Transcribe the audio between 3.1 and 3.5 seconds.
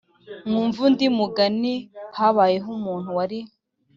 wari